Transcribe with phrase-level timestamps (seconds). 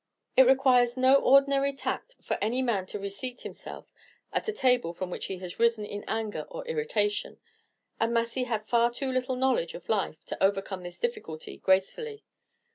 [0.35, 3.93] It requires no ordinary tact for any man to reseat himself
[4.33, 7.37] at a table from which he has risen in anger or irritation,
[7.99, 12.25] and Massy had far too little knowledge of life to overcome this difficulty gracefully.